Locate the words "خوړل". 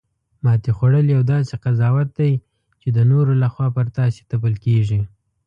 0.77-1.07